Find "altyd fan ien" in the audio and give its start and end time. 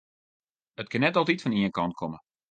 1.19-1.75